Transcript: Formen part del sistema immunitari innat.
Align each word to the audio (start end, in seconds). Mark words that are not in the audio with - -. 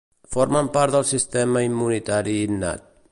Formen 0.35 0.69
part 0.77 0.95
del 0.95 1.05
sistema 1.11 1.63
immunitari 1.67 2.37
innat. 2.47 2.89